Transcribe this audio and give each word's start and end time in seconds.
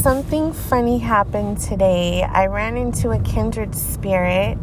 something 0.00 0.50
funny 0.50 0.98
happened 0.98 1.60
today. 1.60 2.22
I 2.22 2.46
ran 2.46 2.78
into 2.78 3.10
a 3.10 3.18
kindred 3.18 3.74
spirit. 3.74 4.56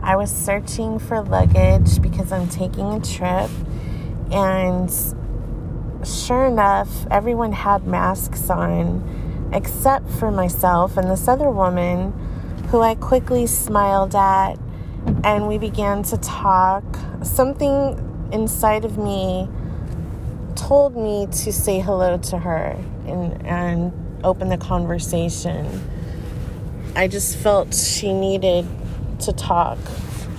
I 0.00 0.14
was 0.14 0.30
searching 0.30 1.00
for 1.00 1.22
luggage 1.22 2.00
because 2.00 2.30
I'm 2.30 2.48
taking 2.48 2.92
a 2.92 3.00
trip, 3.00 3.50
and 4.30 4.88
sure 6.06 6.46
enough, 6.46 6.88
everyone 7.10 7.50
had 7.50 7.84
masks 7.84 8.48
on 8.48 9.50
except 9.52 10.08
for 10.08 10.30
myself 10.30 10.96
and 10.96 11.10
this 11.10 11.26
other 11.26 11.50
woman 11.50 12.12
who 12.68 12.80
I 12.80 12.94
quickly 12.94 13.48
smiled 13.48 14.14
at, 14.14 14.54
and 15.24 15.48
we 15.48 15.58
began 15.58 16.04
to 16.04 16.16
talk. 16.18 16.84
Something 17.24 18.28
inside 18.30 18.84
of 18.84 18.98
me 18.98 19.48
told 20.54 20.94
me 20.96 21.26
to 21.26 21.52
say 21.52 21.80
hello 21.80 22.18
to 22.18 22.38
her 22.38 22.76
and, 23.06 23.44
and 23.44 24.05
open 24.26 24.48
the 24.48 24.58
conversation. 24.58 25.64
I 26.96 27.08
just 27.08 27.38
felt 27.38 27.72
she 27.72 28.12
needed 28.12 28.66
to 29.20 29.32
talk. 29.32 29.78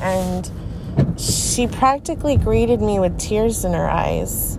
And 0.02 0.52
she 1.18 1.68
practically 1.68 2.36
greeted 2.38 2.82
me 2.82 3.00
with 3.00 3.18
tears 3.18 3.64
in 3.64 3.74
her 3.74 3.90
eyes. 3.90 4.58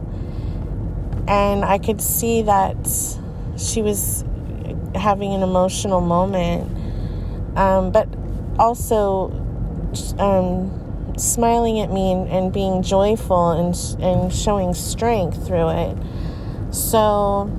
And 1.29 1.65
I 1.65 1.79
could 1.79 2.01
see 2.01 2.43
that 2.43 2.77
she 3.59 3.83
was 3.83 4.25
having 4.95 5.35
an 5.35 5.43
emotional 5.43 6.01
moment, 6.01 6.71
um, 7.57 7.93
but 7.93 8.09
also 8.59 9.31
um, 10.19 11.15
smiling 11.19 11.81
at 11.81 11.93
me 11.93 12.13
and, 12.13 12.29
and 12.29 12.53
being 12.53 12.83
joyful 12.83 13.51
and, 13.51 13.77
and 14.03 14.33
showing 14.33 14.73
strength 14.73 15.47
through 15.47 15.69
it. 15.69 15.97
So 16.71 17.51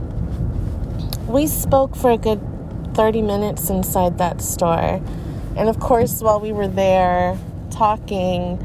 we 1.29 1.45
spoke 1.45 1.95
for 1.95 2.09
a 2.09 2.17
good 2.17 2.41
30 2.95 3.21
minutes 3.21 3.69
inside 3.69 4.17
that 4.17 4.41
store. 4.41 4.99
And 5.55 5.69
of 5.69 5.79
course, 5.79 6.21
while 6.21 6.39
we 6.39 6.51
were 6.51 6.67
there 6.67 7.37
talking, 7.69 8.57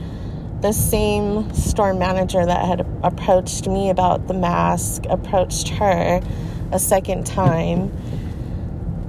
the 0.62 0.72
same 0.72 1.52
store 1.52 1.92
manager 1.92 2.44
that 2.46 2.64
had 2.64 2.86
approached 3.02 3.68
me 3.68 3.90
about 3.90 4.28
the 4.28 4.34
mask 4.34 5.04
approached 5.10 5.68
her 5.68 6.22
a 6.72 6.78
second 6.78 7.26
time. 7.26 7.92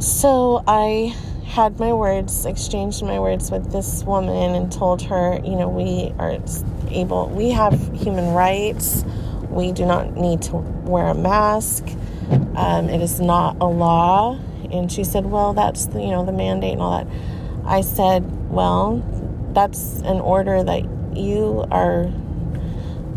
So 0.02 0.62
I 0.68 1.16
had 1.46 1.80
my 1.80 1.94
words, 1.94 2.46
exchanged 2.46 3.04
my 3.04 3.20
words 3.20 3.52
with 3.52 3.72
this 3.72 4.04
woman, 4.04 4.54
and 4.54 4.70
told 4.70 5.02
her, 5.04 5.40
you 5.46 5.56
know, 5.56 5.70
we 5.70 6.14
are 6.20 6.38
able, 6.92 7.30
we 7.30 7.52
have 7.52 7.74
human 7.96 8.34
rights. 8.34 9.06
We 9.50 9.72
do 9.72 9.86
not 9.86 10.16
need 10.16 10.42
to 10.44 10.58
wear 10.58 11.08
a 11.08 11.14
mask. 11.14 11.88
Um, 12.56 12.90
it 12.90 13.02
is 13.02 13.20
not 13.20 13.58
a 13.60 13.66
law. 13.66 14.40
And 14.72 14.92
she 14.92 15.04
said, 15.04 15.26
Well, 15.26 15.54
that's 15.54 15.86
the, 15.88 16.02
you 16.02 16.10
know 16.10 16.26
the 16.26 16.32
mandate 16.32 16.74
and 16.74 16.82
all 16.82 17.04
that. 17.04 17.08
I 17.66 17.82
said, 17.82 18.50
Well, 18.50 19.04
that's 19.54 20.00
an 20.02 20.20
order 20.20 20.64
that 20.64 20.84
you 21.16 21.66
are 21.72 22.12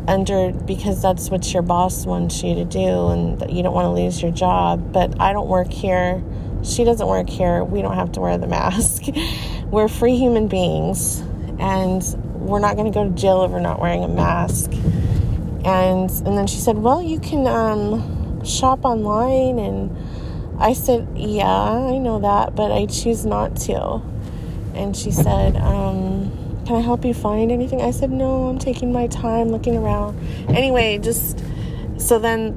under 0.06 0.52
because 0.52 1.02
that's 1.02 1.30
what 1.30 1.52
your 1.52 1.62
boss 1.62 2.06
wants 2.06 2.42
you 2.42 2.54
to 2.54 2.64
do 2.64 3.08
and 3.08 3.38
that 3.40 3.50
you 3.50 3.62
don't 3.62 3.74
want 3.74 3.84
to 3.84 3.90
lose 3.90 4.22
your 4.22 4.32
job. 4.32 4.92
But 4.92 5.20
I 5.20 5.32
don't 5.32 5.48
work 5.48 5.70
here. 5.70 6.22
She 6.62 6.84
doesn't 6.84 7.06
work 7.06 7.28
here. 7.28 7.62
We 7.62 7.82
don't 7.82 7.94
have 7.94 8.12
to 8.12 8.20
wear 8.20 8.38
the 8.38 8.46
mask. 8.46 9.04
we're 9.70 9.88
free 9.88 10.16
human 10.16 10.48
beings 10.48 11.20
and 11.58 12.02
we're 12.34 12.60
not 12.60 12.76
going 12.76 12.90
to 12.90 12.96
go 12.96 13.04
to 13.08 13.14
jail 13.14 13.38
over 13.38 13.60
not 13.60 13.80
wearing 13.80 14.02
a 14.02 14.08
mask. 14.08 14.72
And 15.64 16.08
and 16.10 16.38
then 16.38 16.46
she 16.46 16.58
said, 16.58 16.78
"Well, 16.78 17.02
you 17.02 17.20
can 17.20 17.46
um 17.46 18.17
shop 18.44 18.84
online 18.84 19.58
and 19.58 19.96
I 20.58 20.72
said, 20.72 21.06
Yeah, 21.14 21.46
I 21.46 21.98
know 21.98 22.18
that, 22.20 22.54
but 22.54 22.72
I 22.72 22.86
choose 22.86 23.24
not 23.24 23.56
to. 23.62 24.02
And 24.74 24.96
she 24.96 25.10
said, 25.10 25.56
um, 25.56 26.32
Can 26.66 26.76
I 26.76 26.80
help 26.80 27.04
you 27.04 27.14
find 27.14 27.52
anything? 27.52 27.80
I 27.80 27.90
said, 27.90 28.10
No, 28.10 28.48
I'm 28.48 28.58
taking 28.58 28.92
my 28.92 29.06
time 29.06 29.48
looking 29.50 29.76
around. 29.76 30.18
Anyway, 30.48 30.98
just 30.98 31.42
so 31.96 32.18
then, 32.18 32.48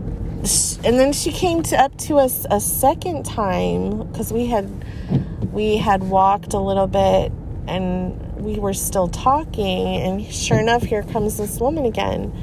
and 0.83 0.99
then 0.99 1.13
she 1.13 1.31
came 1.31 1.61
to, 1.63 1.79
up 1.79 1.95
to 1.99 2.17
us 2.17 2.45
a 2.49 2.59
second 2.59 3.25
time 3.25 4.07
because 4.07 4.33
we 4.33 4.47
had 4.47 4.69
we 5.51 5.77
had 5.77 6.03
walked 6.03 6.53
a 6.53 6.59
little 6.59 6.87
bit 6.87 7.31
and 7.67 8.35
we 8.37 8.57
were 8.57 8.73
still 8.73 9.07
talking 9.07 9.87
and 9.87 10.33
sure 10.33 10.59
enough 10.59 10.81
here 10.81 11.03
comes 11.03 11.37
this 11.37 11.59
woman 11.59 11.85
again 11.85 12.33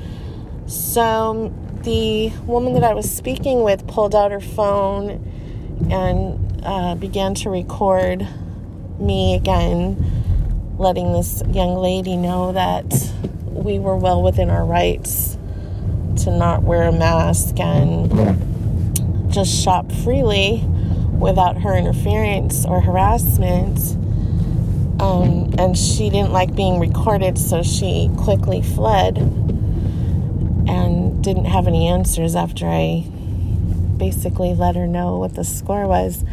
so 0.66 1.52
the 1.84 2.30
woman 2.46 2.74
that 2.74 2.84
I 2.84 2.94
was 2.94 3.10
speaking 3.10 3.62
with 3.62 3.86
pulled 3.86 4.14
out 4.14 4.30
her 4.30 4.40
phone 4.40 5.24
and 5.90 6.62
uh, 6.64 6.94
began 6.94 7.34
to 7.36 7.50
record 7.50 8.26
me 8.98 9.34
again, 9.34 10.74
letting 10.78 11.12
this 11.12 11.42
young 11.48 11.76
lady 11.76 12.16
know 12.16 12.52
that 12.52 13.12
we 13.46 13.78
were 13.78 13.96
well 13.96 14.22
within 14.22 14.50
our 14.50 14.64
rights 14.64 15.38
to 16.24 16.30
not 16.30 16.62
wear 16.62 16.82
a 16.84 16.92
mask 16.92 17.58
and 17.60 19.32
just 19.32 19.62
shop 19.62 19.90
freely 19.92 20.64
without 21.18 21.60
her 21.60 21.76
interference 21.76 22.64
or 22.64 22.80
harassment. 22.80 23.78
Um, 25.00 25.54
and 25.58 25.78
she 25.78 26.10
didn't 26.10 26.32
like 26.32 26.56
being 26.56 26.80
recorded, 26.80 27.38
so 27.38 27.62
she 27.62 28.10
quickly 28.16 28.62
fled 28.62 29.18
and 30.68 31.07
didn't 31.20 31.46
have 31.46 31.66
any 31.66 31.88
answers 31.88 32.34
after 32.34 32.66
I 32.66 33.04
basically 33.96 34.54
let 34.54 34.76
her 34.76 34.86
know 34.86 35.18
what 35.18 35.34
the 35.34 35.44
score 35.44 35.86
was. 35.86 36.24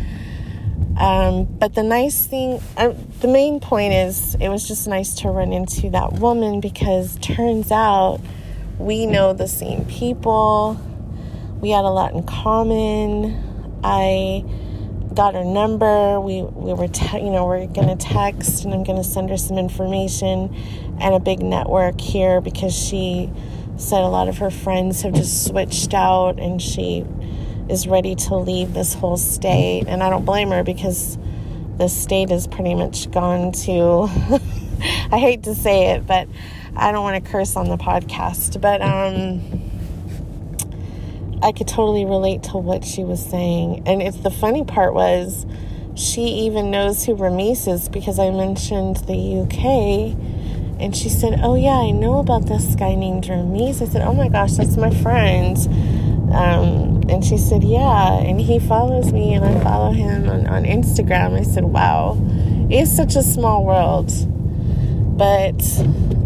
Um, 0.97 1.43
but 1.45 1.75
the 1.75 1.83
nice 1.83 2.25
thing, 2.25 2.61
uh, 2.77 2.93
the 3.19 3.27
main 3.27 3.59
point 3.59 3.93
is, 3.93 4.35
it 4.35 4.47
was 4.47 4.67
just 4.67 4.87
nice 4.87 5.15
to 5.15 5.29
run 5.29 5.51
into 5.51 5.89
that 5.89 6.13
woman 6.13 6.61
because 6.61 7.17
turns 7.17 7.71
out 7.71 8.21
we 8.77 9.05
know 9.05 9.33
the 9.33 9.47
same 9.47 9.85
people. 9.85 10.79
We 11.59 11.71
had 11.71 11.83
a 11.83 11.89
lot 11.89 12.13
in 12.13 12.23
common. 12.23 13.79
I 13.83 14.45
got 15.13 15.33
her 15.33 15.43
number. 15.43 16.19
We 16.19 16.43
we 16.43 16.73
were 16.73 16.87
te- 16.87 17.19
you 17.19 17.29
know 17.29 17.45
we're 17.45 17.67
gonna 17.67 17.95
text, 17.95 18.63
and 18.63 18.73
I'm 18.73 18.83
gonna 18.83 19.03
send 19.03 19.29
her 19.29 19.37
some 19.37 19.57
information 19.57 20.53
and 20.99 21.15
a 21.15 21.19
big 21.19 21.41
network 21.41 21.99
here 21.99 22.39
because 22.41 22.73
she 22.73 23.29
said 23.77 24.01
a 24.01 24.07
lot 24.07 24.27
of 24.27 24.37
her 24.37 24.49
friends 24.49 25.01
have 25.01 25.13
just 25.13 25.45
switched 25.45 25.93
out 25.93 26.39
and 26.39 26.61
she 26.61 27.05
is 27.69 27.87
ready 27.87 28.15
to 28.15 28.35
leave 28.35 28.73
this 28.73 28.93
whole 28.93 29.17
state. 29.17 29.85
And 29.87 30.01
I 30.01 30.09
don't 30.09 30.25
blame 30.25 30.51
her 30.51 30.63
because 30.63 31.17
the 31.77 31.87
state 31.87 32.31
is 32.31 32.47
pretty 32.47 32.75
much 32.75 33.11
gone 33.11 33.51
to, 33.51 34.03
I 35.11 35.19
hate 35.19 35.43
to 35.43 35.55
say 35.55 35.91
it, 35.91 36.07
but 36.07 36.27
I 36.75 36.91
don't 36.91 37.03
want 37.03 37.23
to 37.23 37.31
curse 37.31 37.55
on 37.55 37.67
the 37.67 37.77
podcast. 37.77 38.61
But 38.61 38.81
um, 38.81 39.41
I 41.41 41.51
could 41.51 41.67
totally 41.67 42.05
relate 42.05 42.43
to 42.43 42.57
what 42.57 42.85
she 42.85 43.03
was 43.03 43.23
saying. 43.23 43.83
And 43.85 44.01
it's 44.01 44.17
the 44.17 44.31
funny 44.31 44.63
part 44.63 44.93
was 44.93 45.45
she 45.95 46.21
even 46.21 46.71
knows 46.71 47.05
who 47.05 47.15
Remeece 47.15 47.67
is 47.67 47.89
because 47.89 48.19
I 48.19 48.29
mentioned 48.29 48.97
the 49.07 49.41
UK 49.41 50.34
and 50.79 50.95
she 50.95 51.09
said, 51.09 51.39
Oh, 51.41 51.55
yeah, 51.55 51.79
I 51.79 51.91
know 51.91 52.19
about 52.19 52.47
this 52.47 52.75
guy 52.75 52.95
named 52.95 53.27
Remeece. 53.27 53.81
I 53.81 53.85
said, 53.85 54.01
Oh 54.01 54.13
my 54.13 54.27
gosh, 54.27 54.53
that's 54.53 54.77
my 54.77 54.89
friend. 54.89 55.57
Um, 56.33 57.03
and 57.09 57.23
she 57.23 57.37
said, 57.37 57.63
Yeah. 57.63 58.13
And 58.19 58.39
he 58.41 58.59
follows 58.59 59.11
me, 59.13 59.33
and 59.33 59.45
I 59.45 59.59
follow 59.63 59.91
him 59.91 60.29
on, 60.29 60.47
on 60.47 60.63
Instagram. 60.63 61.39
I 61.39 61.43
said, 61.43 61.63
Wow, 61.63 62.17
it's 62.69 62.95
such 62.95 63.15
a 63.15 63.23
small 63.23 63.63
world. 63.63 64.11
But 65.17 65.61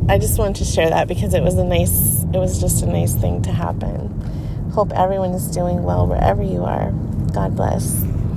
I 0.10 0.18
just 0.18 0.40
wanted 0.40 0.56
to 0.58 0.66
share 0.66 0.90
that 0.90 1.08
because 1.08 1.34
it 1.36 1.44
was 1.44 1.56
a 1.56 1.64
nice, 1.64 2.24
it 2.24 2.38
was 2.38 2.60
just 2.60 2.82
a 2.82 2.88
nice 2.88 3.14
thing 3.14 3.44
to 3.44 3.52
happen. 3.52 4.10
Hope 4.74 4.92
everyone 4.94 5.32
is 5.32 5.48
doing 5.52 5.84
well 5.84 6.08
wherever 6.08 6.42
you 6.42 6.64
are. 6.64 6.92
God 7.34 7.56
bless. 7.56 8.04